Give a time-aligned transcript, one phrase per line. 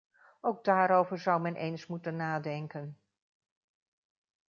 [0.41, 2.97] Ook daarover zou men eens moeten nadenken.